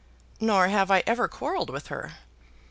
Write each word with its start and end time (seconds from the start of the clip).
Nor 0.39 0.69
have 0.69 0.89
I 0.89 1.03
ever 1.05 1.27
quarrelled 1.27 1.69
with 1.69 1.89
her. 1.89 2.13